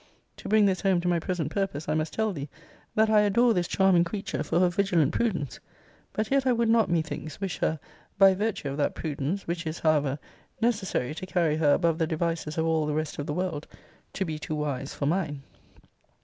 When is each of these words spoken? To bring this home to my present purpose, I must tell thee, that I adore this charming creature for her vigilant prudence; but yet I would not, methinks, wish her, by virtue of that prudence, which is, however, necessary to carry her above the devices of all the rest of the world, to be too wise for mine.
To 0.37 0.49
bring 0.49 0.65
this 0.65 0.81
home 0.81 0.99
to 1.01 1.07
my 1.07 1.19
present 1.19 1.51
purpose, 1.51 1.87
I 1.87 1.93
must 1.93 2.13
tell 2.13 2.33
thee, 2.33 2.49
that 2.95 3.07
I 3.11 3.21
adore 3.21 3.53
this 3.53 3.67
charming 3.67 4.03
creature 4.03 4.41
for 4.41 4.59
her 4.59 4.67
vigilant 4.67 5.13
prudence; 5.13 5.59
but 6.11 6.31
yet 6.31 6.47
I 6.47 6.53
would 6.53 6.69
not, 6.69 6.89
methinks, 6.89 7.39
wish 7.39 7.59
her, 7.59 7.79
by 8.17 8.33
virtue 8.33 8.69
of 8.69 8.77
that 8.77 8.95
prudence, 8.95 9.45
which 9.45 9.67
is, 9.67 9.77
however, 9.81 10.17
necessary 10.59 11.13
to 11.13 11.27
carry 11.27 11.57
her 11.57 11.73
above 11.75 11.99
the 11.99 12.07
devices 12.07 12.57
of 12.57 12.65
all 12.65 12.87
the 12.87 12.95
rest 12.95 13.19
of 13.19 13.27
the 13.27 13.33
world, 13.35 13.67
to 14.13 14.25
be 14.25 14.39
too 14.39 14.55
wise 14.55 14.91
for 14.91 15.05
mine. 15.05 15.43